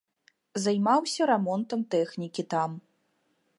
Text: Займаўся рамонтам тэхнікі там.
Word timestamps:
Займаўся 0.63 1.27
рамонтам 1.31 1.85
тэхнікі 1.97 2.49
там. 2.57 2.71